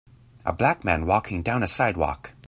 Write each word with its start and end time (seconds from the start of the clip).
A 0.45 0.51
black 0.51 0.83
man 0.83 1.05
walking 1.05 1.43
down 1.43 1.61
a 1.61 1.67
sidewalk. 1.67 2.33